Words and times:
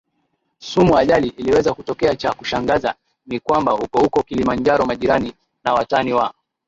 sumu 0.59 0.97
ajali 0.97 1.27
iliweza 1.27 1.73
kutokea 1.73 2.15
Cha 2.15 2.33
kushangaza 2.33 2.95
ni 3.25 3.39
kwamba 3.39 3.71
hukohuko 3.71 4.23
Kilimanjaro 4.23 4.85
majirani 4.85 5.33
na 5.63 5.73
watani 5.73 6.13
wa 6.13 6.33